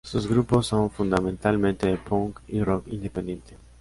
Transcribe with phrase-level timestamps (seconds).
[0.03, 3.55] Sus grupos son fundamentalmente de Punk y Rock independiente.